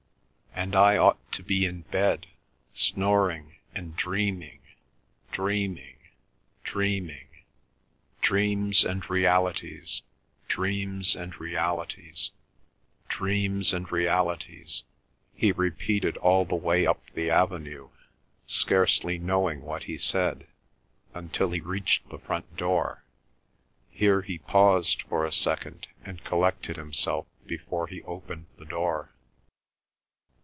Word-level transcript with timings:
"And 0.53 0.75
I 0.75 0.95
ought 0.95 1.31
to 1.31 1.41
be 1.43 1.65
in 1.65 1.83
bed, 1.83 2.27
snoring 2.73 3.57
and 3.73 3.95
dreaming, 3.95 4.59
dreaming, 5.31 5.97
dreaming. 6.63 7.27
Dreams 8.21 8.83
and 8.85 9.09
realities, 9.09 10.03
dreams 10.47 11.15
and 11.15 11.39
realities, 11.39 12.29
dreams 13.07 13.73
and 13.73 13.91
realities," 13.91 14.83
he 15.33 15.51
repeated 15.51 16.17
all 16.17 16.45
the 16.45 16.55
way 16.55 16.85
up 16.85 17.01
the 17.15 17.31
avenue, 17.31 17.89
scarcely 18.45 19.17
knowing 19.17 19.61
what 19.61 19.83
he 19.83 19.97
said, 19.97 20.45
until 21.15 21.49
he 21.51 21.61
reached 21.61 22.07
the 22.09 22.19
front 22.19 22.55
door. 22.57 23.03
Here 23.89 24.21
he 24.21 24.37
paused 24.37 25.01
for 25.03 25.25
a 25.25 25.31
second, 25.33 25.87
and 26.03 26.23
collected 26.23 26.75
himself 26.75 27.25
before 27.47 27.87
he 27.87 28.03
opened 28.03 28.45
the 28.59 28.65
door. 28.65 29.15